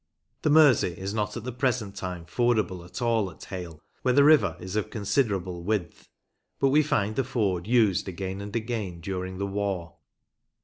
[0.41, 4.23] The Mersey is not at the present time fordable at all at Hale, where the
[4.23, 6.09] river is of considerable width,
[6.59, 9.97] but we find the ford used again and again during the war.